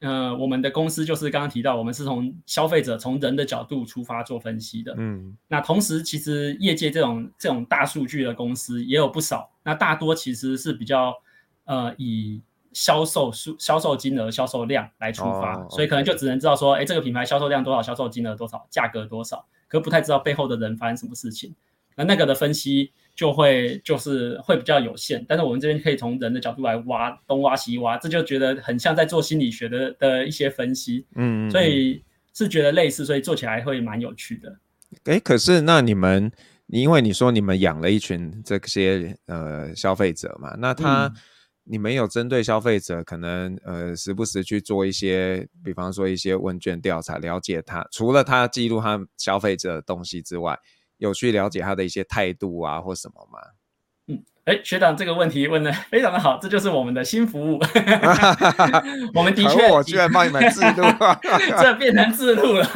[0.00, 4.94] 呃，我们的公司就是刚刚提到，我们是从消费者从人的角度出发做分析的。
[4.98, 11.14] 嗯，那同时其实业界这种这种大数据的公司也有不少，那大多其实是比较
[11.64, 12.42] 呃以
[12.74, 21.54] 销售数、销售金额、销售量来出发，哦、所以可能就只能知道说，哎，这个品牌销售量多少，销售金额多少，价格多少，可不太知道背后的人发生什么事情。
[21.96, 34.54] 那那个的分析就会就是会比较有限，但是我们这边可以从人的角度来挖东挖西挖，这就觉得很像在做心理学的的一些分析，嗯，所以是觉得类似，所以做起来会蛮有趣的。
[35.04, 36.30] 诶，可是那你们，
[36.66, 41.14] 因为你说你们养了一群这些呃消费者嘛，那他、嗯、
[41.64, 50.58] 你们有针对消费者可能呃时不时去做一些，比方说一些问卷调查，了解他除了他记录他消费者的东西之外。
[50.98, 53.38] 有去了解他的一些态度啊，或什么吗？
[54.08, 57.58] 嗯，哎，学长这个问题问的非常的好，这就是我们的新服务。
[59.14, 60.86] 我们的确，我居然帮你们自录，
[61.60, 62.66] 这变成制度了。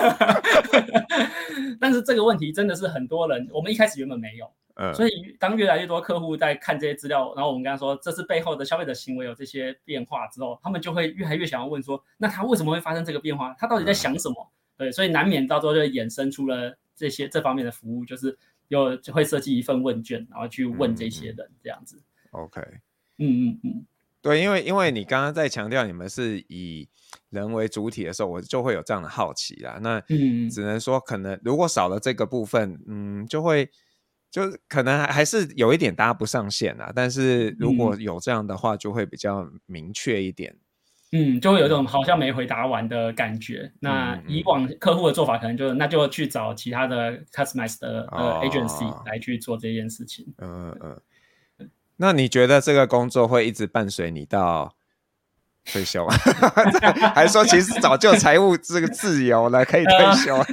[1.80, 13.54] 但是这个问题真的是很多人，我们一开始原本没有，嗯，所以当越来越多客户在看这些资料，然后我们跟他说这是背后的消费者行为有这些变化之后，他们就会越来越想要问说，那他为什么会发生这个变化？
[13.56, 14.34] 他到底在想什么？
[14.78, 18.36] 嗯、对，所以难免到时候就衍生出了这些这方面的服务，就是
[18.68, 21.96] 有就会设计一份问卷，然后去问这些人这样子。
[21.96, 22.60] 嗯、OK，
[23.16, 23.86] 嗯嗯嗯，
[24.20, 26.86] 对，因为因为你刚刚在强调你们是以
[27.30, 29.78] 人为主体的时候，我就会有这样的好奇啦。
[29.80, 33.70] 那嗯，只能说可能如果少了这个部分，嗯，就会
[34.30, 36.92] 就可能还是有一点搭不上线啦。
[36.94, 40.52] 但是如果有这样的话，就会比较明确一点。
[40.52, 40.58] 嗯，
[41.40, 43.62] 就会有一种好像没回答完的感觉。
[43.62, 50.26] 嗯、那以往客户的做法可能就是，那就去找其他的 customized 的、呃、agency 来去做这件事情。
[50.38, 51.00] 嗯嗯。
[51.96, 54.74] 那你觉得这个工作会一直伴随你到？
[55.62, 56.06] 退休，
[57.14, 60.44] 还说其实早就财务这个自由了，可以退休了。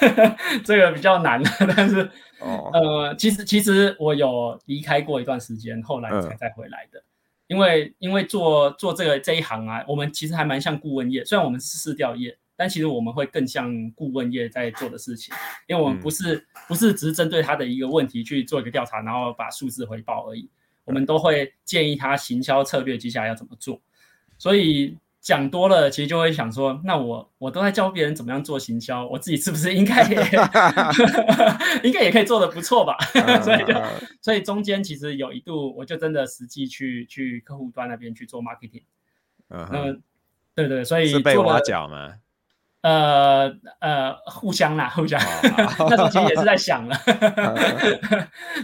[0.00, 1.40] 呃、 这个比较难，
[1.76, 2.02] 但是、
[2.40, 6.98] 哦、呃，其实其实我有离开过一段时间，后来才再回来的。
[6.98, 7.04] 嗯、
[7.52, 15.34] 因为因为做做这个这一行啊，我们其实还蛮像顾问业，虽然我们是市调业，但其实我们会更像顾问业在做的事情，
[15.66, 20.48] 因为我们不是、嗯、不是只是针对他的一个问题去做一个调查，然后把数字回报而已，
[20.86, 23.78] 我们都会建议他行销策略接下来要怎么做。
[24.38, 30.16] 所以讲多了，其实就会想说，那我我都在教别人怎么样做行销，我自己是不是应该也
[31.84, 32.98] 应该也可以做的不错吧？
[33.40, 33.72] 所以就
[34.20, 38.82] 所以中间其实有一度，我就真的实际去去客户端那边去做 marketing。
[39.48, 39.92] 嗯，那
[40.56, 42.14] 对对，所以是被挖角吗？
[42.80, 45.20] 呃呃，互相啦，互相。
[45.88, 46.96] 那时候其实也是在想了。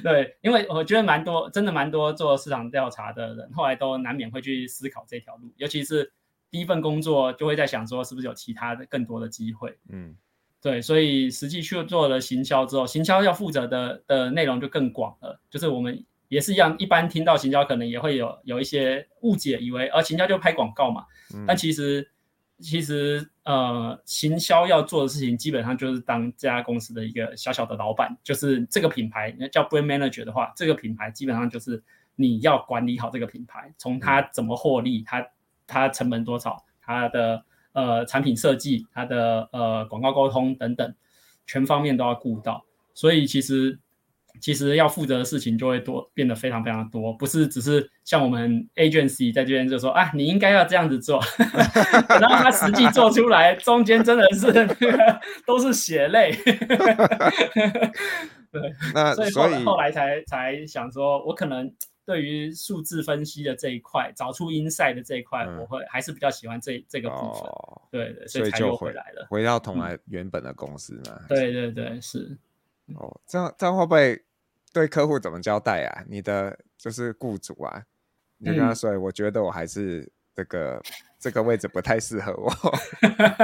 [0.03, 5.53] 对，因为我觉得蛮多，真的蛮多做市场调查的人，后来都难免会去思考这条路。
[5.57, 6.13] 尤其是
[6.51, 9.77] 第一份工作，就会在想说，是不是有其他的更多的机会？
[9.89, 10.17] 嗯，
[10.61, 15.41] 对，所以实际去做了行销之后，行销要负责的的内容就更广了。
[15.51, 21.05] 就是我们也是一样，一般听到行销，可能也会有有一些误解，以为呃行销就拍广告嘛。
[21.35, 22.09] 嗯，但其实。
[22.61, 31.81] 其实，呃，行销要做的事情，基本上就是当这家公司的一个小小的老板，就是这个品牌叫 brand manager 的话，这个品牌基本上就是
[32.17, 35.25] 你要管理好这个品牌，从它怎么获利，它
[35.69, 40.93] 它成本多少，它的呃产品设计，它的呃广告沟通等等，
[41.47, 42.65] 全方面都要顾到。
[42.93, 43.79] 所以其实。
[44.41, 51.21] 其实要负责的事情就会多，变得非常非常多，不是只是像我们 agency 在这边就说啊，你应该要这样子做，
[52.09, 54.53] 然后他实际做出来，中间真的是
[55.45, 56.33] 都是血泪。
[58.53, 61.73] 对，那所以后来，才才想说，我可能
[62.05, 67.43] 对于数字分析的这一块，找出 insight 的这一块，嗯、我会还是比较喜欢这这个部分。
[67.43, 71.19] 哦、对对，所以才又回来了，回到同来原本的公司嘛。
[71.21, 72.37] 嗯、对对对，是。
[72.95, 74.23] 哦，这样这样会不会？
[74.71, 76.05] 对客户怎么交代啊？
[76.07, 77.83] 你的就是雇主啊，
[78.37, 80.81] 你就跟他说，嗯、我觉得我还是这个
[81.19, 82.53] 这个位置不太适合我。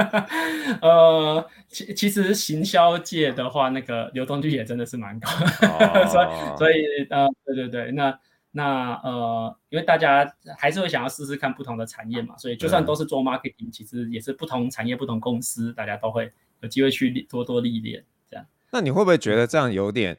[0.81, 8.19] 呃，其其实行销界的话，那个流动率也真的是蛮高的，哦、 所以所以呃，对对对，那
[8.51, 18.45] 那呃，因为大家还是会想要试试看不同的产业嘛，所以就算都是做 marketing，、嗯、其实也是不同产业、不同公司，大家都会有机会去多多历练这样。
[18.71, 20.17] 那你会不会觉得这样有点？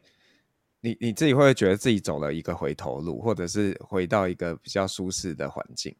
[0.82, 5.96] 你你自己会不会觉得自己走了一个回头路，或者是回到一个比较舒适的环境？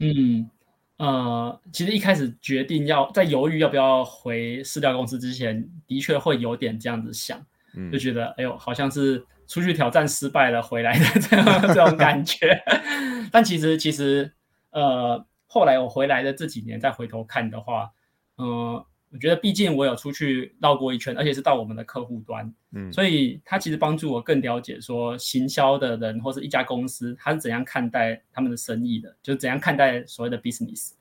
[0.00, 0.50] 嗯
[0.98, 7.40] 呃，其实一开始决定要在犹豫要不要回饲料公司之前，的确会有点这样子想，
[7.74, 12.62] 嗯、就觉得哎呦，好像是出去挑战失败了回来的这样这种感觉。
[13.32, 14.32] 但其实其实
[14.70, 17.90] 呃，后来我回来的这几年再回头看的话，
[18.36, 18.86] 嗯、呃。
[19.10, 30.92] 我觉得，毕竟我有出去绕过一圈，而且是到我们的客户端，嗯，所以它其实帮助我更了解说行销的人或是一家公司他是怎样看待他们的生意的，就是怎样看待所谓的 business。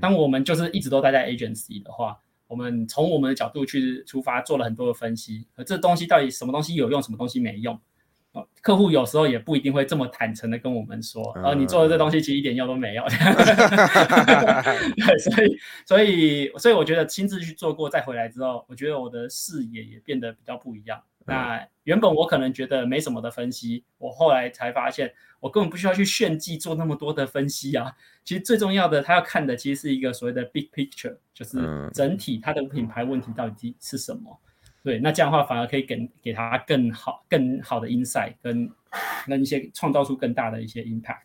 [0.00, 7.78] 当我们就是一直都待在 agency 的话，我们从我们的角度去出发，做了很多的分析，而这东西到底什么东西有用，什么东西没用。
[8.62, 13.04] 客户有时候也不一定会这么坦诚的跟我们说，呃、嗯，你做的这东西其实一点用都没有。
[14.96, 21.02] 对，所以，所以，所以我觉得亲自去做过再回来之后，我觉得我的视野也变得比较不一样。
[21.26, 27.92] 嗯、那原本我可能觉得没什么的分析，我后来才发现，我根本不需要去炫技做那么多的分析啊。
[28.24, 31.58] 其实最重要的，他要看的其实是一个所谓的 big picture，就是
[31.92, 34.40] 整体它的品牌问题到底是什么。
[34.82, 38.70] 对，那这样的话反而可以给给他更好、更好的 insight，跟
[39.26, 41.20] 跟一些创造出更大的一些 impact。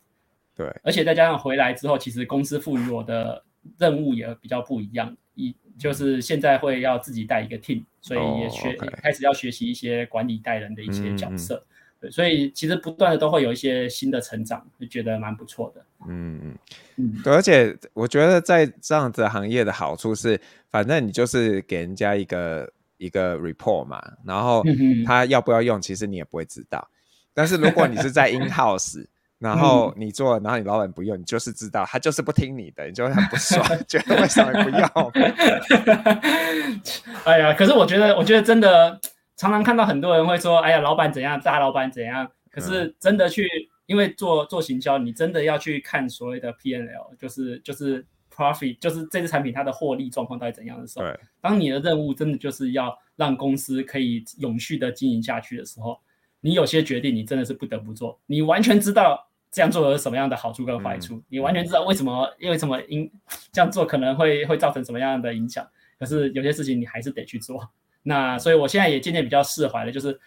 [0.55, 3.43] 对，而且再加上回来之后，其实公司赋予我的
[3.77, 8.89] 任务也比较不一样，一就是现在会要自己带一个 team，所以也学、oh.
[9.01, 11.55] 开始要学习一些管理带人的一些角色。
[11.55, 15.83] 嗯嗯对，所以其实不断的都会有一些新的成长，就觉得蛮不错的。
[16.07, 16.57] 嗯嗯
[16.97, 20.39] 嗯，对，而且我觉得在这样子行业的好处是，
[20.69, 24.63] 反正你就是给人家一个一个 report 嘛，然后
[25.05, 26.87] 他要不要用，其实你也不会知道。
[27.33, 29.05] 但是如果你是在 in house，
[29.39, 34.81] 然后你做，然后你老板不用，你就是知道他就是不听你的，你就会很不爽， 觉得为什么不用？
[37.23, 38.99] 哎呀，可是我觉得，我觉得真的
[39.35, 42.27] 常常看到很多人会说，哎呀，老板怎样，大老板怎样。
[42.49, 43.47] 可是真的去，
[43.85, 48.03] 因为做做行销，你真的要去看所谓的 P N L，就是就是
[48.37, 51.05] profit，就是这支产品它的获利状况到底怎样的时候。
[51.05, 51.19] 对。
[51.41, 55.99] 当你的任务真的就是要让公司可以永续的经营下去的时候。
[56.39, 58.17] 你有些决定，你真的是不得不做。
[58.27, 63.11] 你完全知道这样做有什么样的好处跟坏处，嗯、你完全知道为什么，因为什么因
[63.51, 65.67] 这样做可能会会造成什么样的影响。
[65.97, 67.67] 可是有些事情你还是得去做。
[68.03, 70.17] 那所以我现在也渐渐比较释怀了，就是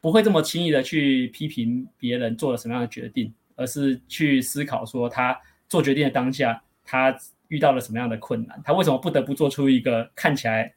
[0.00, 7.14] 不会这么轻易的去批评别人做了什么样的决定，而是去思考说他做决定的当下，他
[7.48, 10.74] 遇到了什么样的困难，他为什么不得不做出一个看起来。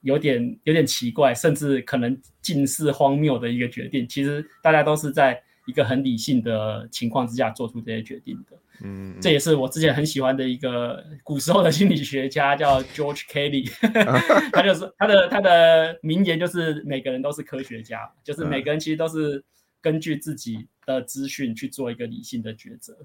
[0.00, 4.06] 有点有点奇怪，甚至可能近似荒谬的一个决定。
[4.08, 8.56] 其实大家都是在一个很理性的情况之下做出这些决定的。
[8.80, 13.68] 嗯，嗯，这也是我之前很喜欢的一个古时候的心理学家，叫 George Kelly。
[14.52, 19.44] 他就是他的他的名言就是每个人都是科学家，就是每个人其实都是
[19.80, 22.96] 根据自己的资讯去做一个理性的抉择。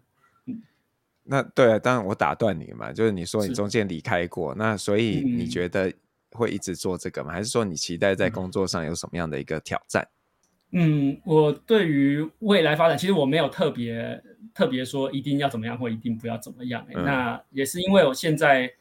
[1.32, 5.92] 嗯，那对啊，当然我打断你嘛，就是你说你中间离开过，那所以你觉得？
[6.34, 7.34] 会一直做这个吗？
[7.34, 10.08] 还是说你期待在工作上有什么样的一个挑战？
[10.72, 16.94] 嗯，我对于未来发展，其实我没有特别特别说一定要怎么样或一定不要怎么样，欸。
[16.96, 18.72] 嗯，那也是因为我现在，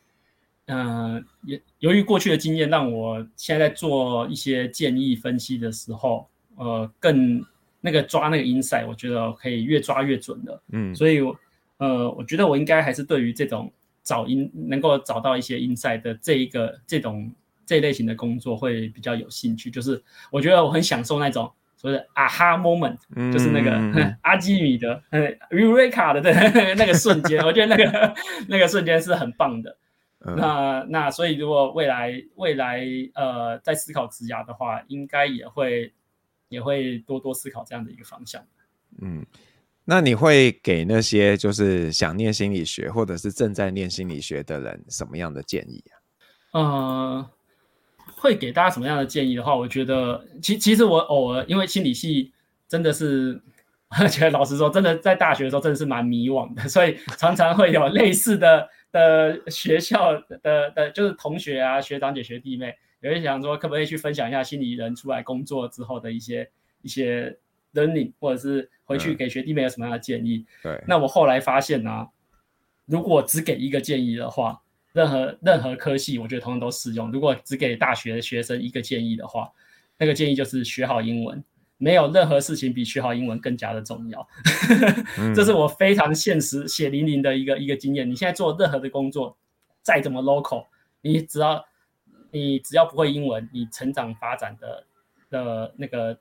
[0.67, 7.45] 嗯，呃，也由于过去的经验，让我现在在做一些建议分析的时候，呃，更
[7.81, 10.63] 那个抓那个 insight，我觉得可以越抓越准的。
[10.71, 11.19] 嗯，所以，
[11.81, 13.73] 呃，我觉得我应该还是对于这种
[14.05, 17.35] 找因能够找到一些 insight 的这一个这种。
[17.67, 22.99] 这类型的工作会比较有兴趣，就是我觉得我很享受那种所谓的啊哈 moment，
[23.33, 25.01] 就是那个、嗯、 阿基米德、
[25.53, 26.21] 尤瑞卡的
[26.75, 28.15] 那个瞬间，我觉得那个
[28.49, 29.77] 那个瞬间是很棒的。
[30.19, 35.95] 嗯、那那所以如果未来未来呃在思考职涯的话，应该也会
[36.49, 38.45] 也会多多思考这样的一个方向。
[39.01, 39.25] 嗯，
[39.91, 45.99] 那你会给那些就是想念心理学或者是正在念心理学的人什么样的建议啊？
[46.53, 47.27] 嗯、
[48.15, 52.33] 会给大家什么样的建议的话，我觉得其其实我偶尔因为心理系
[52.69, 53.43] 真的是，
[53.99, 66.49] 而且老实说，真的在大学的时候真的是蛮迷惘的，所以常常会有类似的的学校的的，就是同学啊、学长姐、学弟妹，有人想说可不可以去分享一下心理人出来工作之后的一些
[66.83, 67.37] 一些
[67.75, 70.45] learning，或者是回去给学弟妹有什么样的建议？
[70.63, 72.09] 对、嗯，那我后来发现呢、啊，
[72.87, 74.63] 如果只给一个建议的话。
[74.93, 77.13] 任何任何科系，我觉得通通都适用。
[77.13, 79.49] 如果只给大学的学生一个建议的话，
[79.97, 81.45] 那个建议就是学好英文。
[81.79, 84.29] 没有任何事情比学好英文更加的重要。
[85.33, 88.11] 这是我非常现实、血淋淋的一个一个经验。
[88.11, 89.37] 你现在做任何的工作，
[89.81, 90.67] 再怎么 local，
[91.03, 91.65] 你只要
[92.33, 94.85] 你只要不会英文，你成长发展的
[95.31, 96.19] 的那个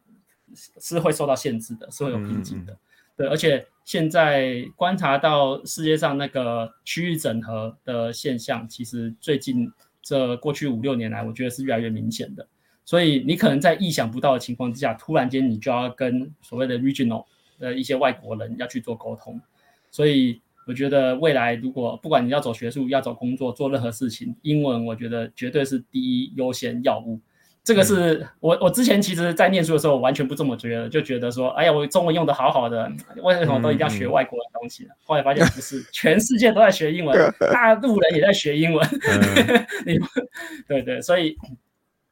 [0.56, 2.78] 是会受到限制的，是会有瓶颈的。
[3.16, 9.70] 对，而且现在观察到世界上那个区域整合的现象，其实最近
[10.02, 12.48] 这过去五六年来，我觉得是越来越明显的。
[12.86, 17.26] 所以你可能在意想不到的情况之下，突然间你就要跟所谓的 regional
[17.60, 19.40] 的一些外国人要去做沟通。
[19.92, 27.20] 所以我觉得未来如果不管你要走学术、要走工作、做任何事情，英文我觉得绝对是第一优先要务。
[27.70, 34.90] 这个是我我之前其实，在念书的时候，我完全不这么觉得，就觉得说，哎呀，我中文用的好好的，为什么都一定要学外国的东西呢？
[35.04, 37.16] 后来发现不是，全世界都在学英文，
[37.54, 38.84] 大陆人也在学英文。
[39.86, 40.00] 你
[40.68, 41.38] 对对，所以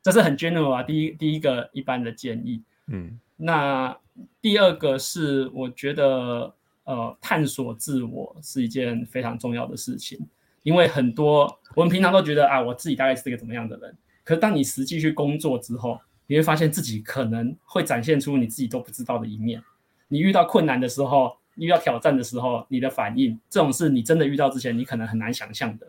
[0.04, 0.84] 这是很 general 啊。
[0.84, 3.98] 第一第一个一般的建议，嗯，那
[4.40, 10.20] 第二个是我觉得，呃，探索自我是一件非常重要的事情，
[10.62, 13.98] 因为很多我们平常都觉得啊，我自己大概是一个怎么样的人。
[14.28, 19.64] 可是当你实际去工作之后，你会发现自己可能会展现出你自己都不知道的一面。
[20.10, 25.88] 你遇到困难的时候，遇到挑战的时候，你的反应，这种事你真的遇到之前，你可能很难想象的。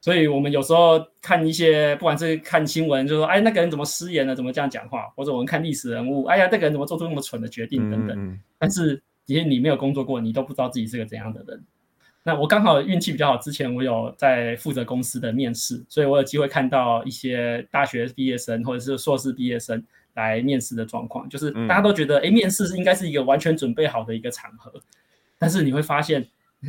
[0.00, 8.16] 所以，我们有时候看一些，不管是看新闻，就说，哎，那个人怎么失言了，怎么这样讲话，或者我们看历史人物，哎呀，那个人怎么做出那么蠢的决定等等。
[8.16, 8.40] 嗯嗯。
[8.58, 11.64] 但是，其实你没有工作过，你都不知道自己是个怎样的人。
[12.26, 19.80] 那我刚好运气比较好，之前我有在负责公司的面试，所以我有机会看到一些大学毕业生或者是硕士毕业生
[20.14, 24.72] 来面试的状况，就是大家都觉得，哎、嗯，面试是应该是一个完全准备好的一个场合，
[25.38, 26.26] 但是你会发现，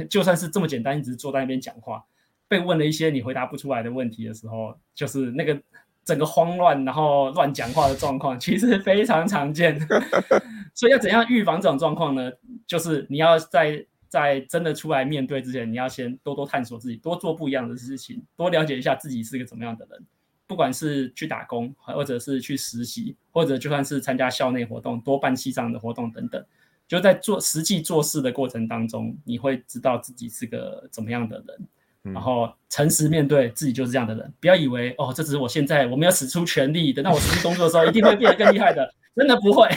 [0.08, 2.04] 就算是这么简单，一直坐在那边讲话，
[2.48, 5.60] 被问了一些你回答不出来的问题的时候，就是那个
[6.06, 9.80] 整个慌乱然后乱讲话的状况，其实非常常见。
[10.76, 12.32] 所以要怎样预防这种状况呢？
[12.68, 13.84] 就是你要在。
[14.22, 20.06] 在真的出来面对之前，你要先多多探索自己，多做不一样的事情，多了解一下自己是个怎么样的人。
[20.48, 26.44] 不管是去打工，或者是去实习，或者就算是参加校内活动，多办系上的活动等等，
[26.88, 32.14] 就在做实际做事的过程当中，你会知道自己是个怎么样的人。
[32.14, 39.68] 然后诚实面对自己就是这样的人，不要以为哦，这只是我现在我没有使出全力，等到我实际工作的时候一定会变得更厉害的，真的不会，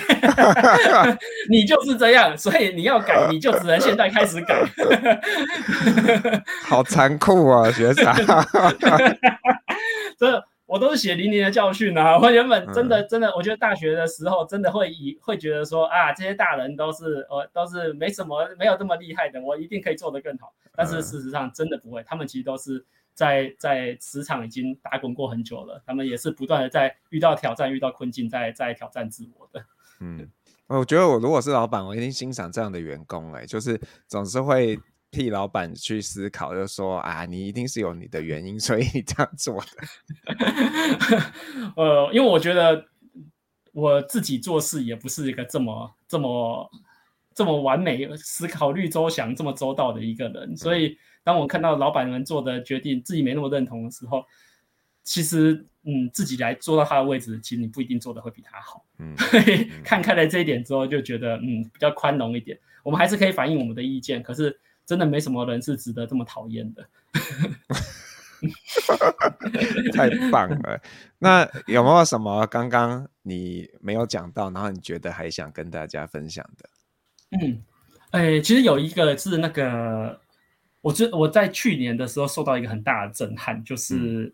[1.50, 4.62] 你就是这样，所以你要改， 你就只能现在开始改。
[6.68, 8.14] 好残酷啊，学长！
[10.18, 10.44] 这。
[10.70, 12.16] 我都是血淋淋的教训啊！
[12.16, 20.52] 我原本真的真的，我觉得大学的时候真的会以会觉得说啊，这些大人都是呃都是没什么没有这么厉害的，我一定可以做得更好。
[20.76, 22.84] 但是事实上真的不会，他们其实都是
[23.14, 29.64] 在在职场已经打滚过很久了，他们也是不断的在遇到挑战、遇到困境，在在挑战自我的。
[30.00, 30.28] 嗯，
[30.66, 34.78] 我觉得我如果是老板，我一定欣赏这样的员工哎、欸，就是总是会。
[35.12, 39.66] 替老板去思考，就说啊，你一定是有你的原因，所以你这样做的。
[41.74, 42.86] 呃，因为我觉得
[43.72, 46.70] 我自己做事也不是一个这么这么
[47.34, 54.24] 这么完美、思考虑周详、这么周到的一个人，所以当我看到老板们做的决定，自己没那么认同的时候，
[55.02, 58.84] 其实嗯，自己来坐到他的位置，其实你不一定做的会比他好。
[58.98, 59.14] 嗯，
[59.84, 64.58] 看开了这一点之后，就觉得嗯，比较宽容一点，我们还是可以反映我们的意见，可是。
[64.86, 66.84] 真的没什么人是值得这么讨厌的，
[69.94, 70.82] 太棒了！
[71.20, 76.68] 那有没有什么刚刚你没有讲到，然后你觉得还想跟大家分享的？
[77.40, 77.62] 嗯，
[78.10, 80.20] 哎、欸，其实有一个是那个，
[80.80, 84.32] 我觉我在去年的时候受到一个很大的震撼，就是、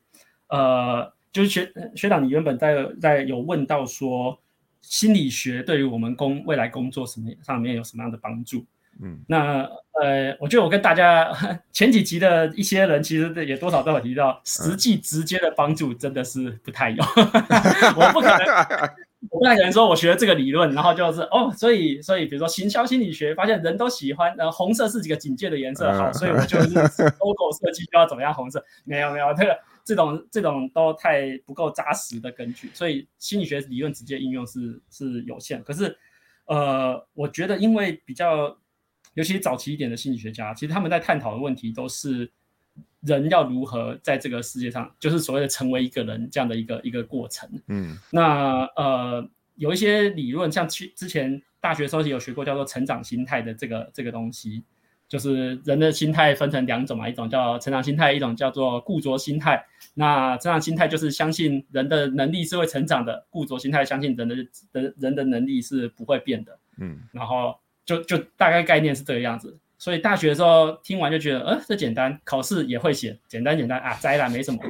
[0.48, 4.38] 嗯、呃，就是学学长，你原本在在有问到说，
[4.80, 8.64] 心理学对于我们工未来工作什么上面有什么样的帮助？
[9.02, 9.68] 嗯，那
[10.00, 11.30] 呃，我觉得我跟大家
[11.72, 17.02] 前几集的一些人，其实也多少都有提到，实际直接的帮助真的是不太有。
[17.96, 18.46] 我不可能，
[19.30, 26.74] 我不太可能说我学了这个理论，然后就是哦，所以所以比如说行销心理学发现人都喜欢，呃，红色是几个警戒的颜色，好，所以我就是
[27.20, 35.62] logo 设计就要怎么样红色，没有没有，这个这种这种都太不够扎实的根据，所以心理学理论直接应用是是有限。
[35.64, 35.96] 可是
[36.46, 38.56] 呃，我觉得因为比较。
[39.16, 42.30] 尤其早期一点的心理学家，其实他们在探讨的问题都是
[43.00, 47.48] 人要如何在这个世界上，就是所谓的成为一个人这样的一个一个过程。
[47.68, 54.62] 嗯，那呃有一些理论，像去之前大学时候有学过叫做成长心态的这个这个东西，
[55.08, 59.64] 就是人的心态分成两种嘛，一种叫成长心态，一种叫做固着心态。
[59.94, 64.34] 那成长心态就是相信人的能力是会成长的，固着心态相信人的
[64.72, 66.58] 人人的能力是不会变的。
[66.76, 67.58] 嗯，然后。
[67.86, 74.60] 就就大概概念是这个样子，所以大学的时候听完就觉得，呃，这简单，考试也会写，简单简单啊，摘了没什么。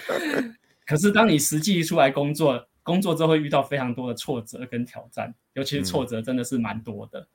[0.86, 7.20] 可是当你实际出来工作，工作之后会遇到非常多的挫折跟挑战，尤其是挫折真的是蛮多的。
[7.20, 7.26] 嗯、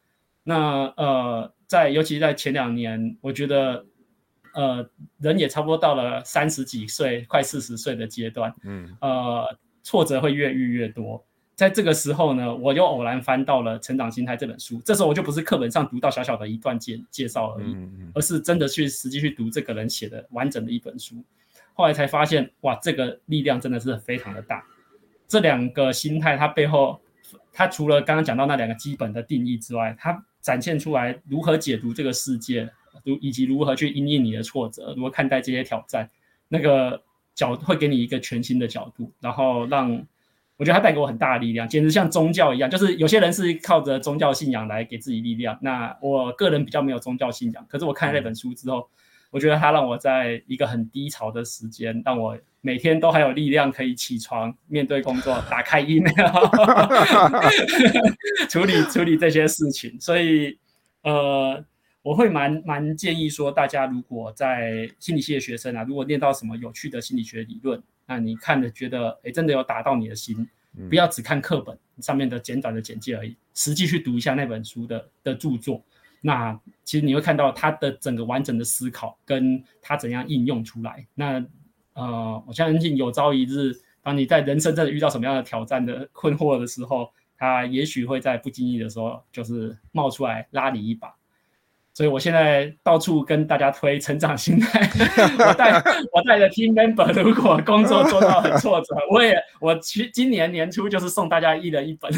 [0.43, 3.85] 那呃，在尤其在前两年，我觉得
[4.53, 4.87] 呃，
[5.19, 11.25] 人也差不多到了三十几岁，快四十岁的阶段，嗯，呃，挫折会越遇越多。
[11.61, 14.81] 在这个时候呢，我又偶然翻到了《成长心态》这本书。
[14.83, 17.77] 这时候我就不是课本上读到小小的一段介介绍而已，
[18.15, 21.23] 而是真的去实际去读这个人写的完整的一本书。
[21.75, 24.65] 后来才发现，哇，这个力量真的是非常的大。
[25.27, 26.99] 这两个心态，它背后，
[27.53, 32.67] 它除了刚刚讲到那两个基本的定义之外，它展现出来如何解读这个世界，
[33.03, 36.09] 如以及如何去因应你的挫折，如何看待这些挑战，
[36.47, 37.03] 那个
[37.35, 40.03] 角会给你一个全新的角度，然后让。
[40.61, 42.69] 我觉得它带给我很大的力量，简直像宗教一样。
[42.69, 47.65] 就是有些人是靠着宗教信仰来给自己力量，那我个人比较没有宗教信仰。
[47.67, 48.87] 可是我看了那本书之后，
[49.31, 56.13] 我觉得它让我在一个很低潮的时间，让我每天都还有力量可以起床面对工作，打开 email，
[58.47, 59.99] 处理处理这些事情。
[59.99, 60.59] 所以，
[61.01, 61.65] 呃，
[62.03, 67.81] 我会蛮蛮建议说，大家如果在心理系的学生啊，如果念到什么有趣的心理学理论。
[68.05, 70.47] 那你看着觉得，哎，真的有打到你的心，
[70.89, 75.83] 不要只看课本上面的简短的简介而已，实际去读一下那本书的的著作，
[76.21, 81.05] 那其实你会看到他的整个完整的思考，跟他怎样应用出来。
[81.15, 81.45] 那
[81.93, 91.13] 呃，我相信有朝一日，当你在人生真的遇到什么样的挑战的困惑的时候，他也许会在不经意的时候，就是冒出来拉你一把。
[91.93, 94.89] 所以我现在到处跟大家推成长心态。
[95.45, 95.71] 我带
[96.11, 102.11] 我带的 team member，如果工作做到很挫折，我也我去今年年初就是送大家一人一本。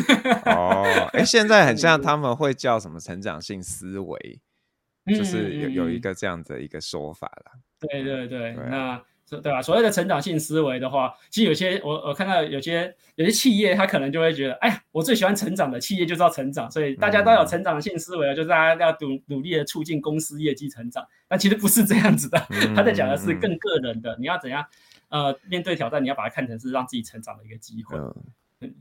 [0.45, 4.39] 哦，哎、欸，现在很像 他们会叫什么成长性思维，
[5.05, 7.51] 嗯、就是有有一个这样的一个说法了。
[7.79, 9.01] 对对对，对啊、那。
[9.41, 9.61] 对吧？
[9.61, 21.05] 所谓的成长性思维的话，其实有些我我看到有些有些企业，他可能就会觉得，哎呀，我最喜欢成长的企业就是要成长，所以大家都有成长性思维，就是大家要努努力的促进公司业绩成长。
[21.27, 22.37] 但其实不是这样子的，
[22.75, 24.65] 他在讲的是更个人的，你要怎样
[25.09, 27.97] 呃面对挑战，你要把它看成是让自己成长的一个机会。
[28.61, 28.73] 嗯，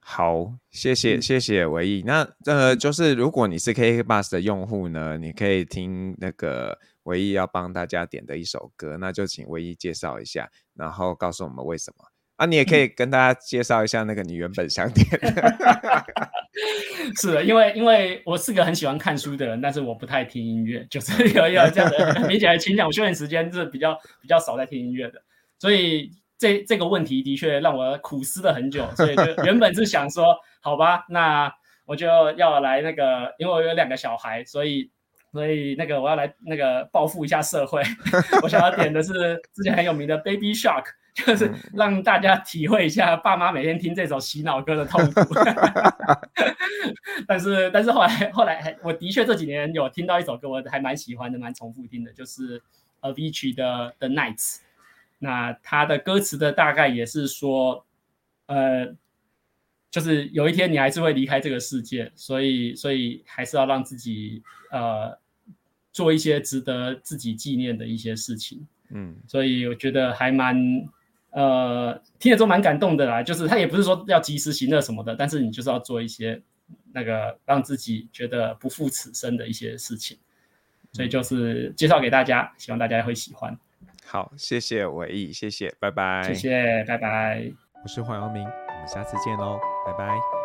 [0.00, 2.02] 好，谢谢谢谢唯逸。
[2.06, 6.78] 那呃，就是如果你是 KK Bus 的用户呢，你可以听那个。
[7.04, 12.04] 唯一要帮大家点的一首歌，那就请唯一介绍一下，然后告诉我们为什么
[12.36, 12.46] 啊？
[12.46, 16.06] 你也可以跟大家介绍一下那个你原本想点的。
[17.20, 22.86] 是的，因为因为我是个很喜欢看书的人，但是我不太听音乐，就是有有这样的明显的倾向。
[22.86, 25.22] 我休闲时间是比较比较少在听音乐的，
[25.58, 28.88] 所以这这个问题的确让我苦思了很久。
[28.96, 31.52] 所以就 原本是想说，好吧，那
[31.86, 34.90] 我就要来那个，因为我有两个小孩，所以。
[35.32, 37.82] 所以那个我要来那个报复一下社会，
[38.42, 45.34] 我想要点的是之前很有名的 Baby Shark，就是让大家体会一下爸妈每天听这首洗脑歌的痛苦。
[47.28, 52.60] 但是但是后来后来我的确这几年有听到一首歌，我还蛮喜欢的，蛮重复听的，就是
[53.00, 54.58] Avicii 的 The Nights。
[55.18, 57.84] 那他的歌词的大概也是说，
[58.46, 58.94] 呃。
[59.90, 65.18] 就是有一天你还是会离开这个世界，所以所以还是要让自己呃
[65.92, 70.56] 做一些值得自己纪念的一些事情，嗯，所以我觉得还蛮
[71.30, 73.22] 呃听了之后蛮感动的啦。
[73.22, 76.40] 就是他也不是说要及时行乐什么的，但是你就是要做一些
[76.92, 80.16] 那个让自己觉得不负此生的一些事情，
[80.92, 83.58] 所以就是介绍给大家，希望大家会喜欢。
[84.04, 87.50] 好，谢谢唯逸，谢谢，拜拜，谢谢，拜拜。
[87.82, 88.42] 我是黄耀明。
[88.44, 89.58] 我们下次见喽，
[89.92, 90.39] 拜拜。